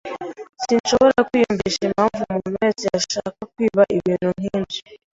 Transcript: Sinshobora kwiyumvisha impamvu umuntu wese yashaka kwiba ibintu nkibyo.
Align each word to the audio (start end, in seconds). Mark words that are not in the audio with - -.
Sinshobora 0.63 1.19
kwiyumvisha 1.27 1.81
impamvu 1.89 2.19
umuntu 2.21 2.47
wese 2.61 2.83
yashaka 2.93 3.39
kwiba 3.53 3.83
ibintu 3.97 4.27
nkibyo. 4.37 4.79